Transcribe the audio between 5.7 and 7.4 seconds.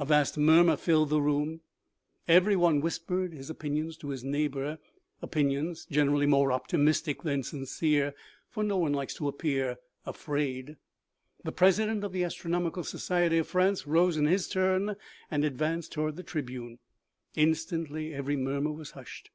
generally more optimistic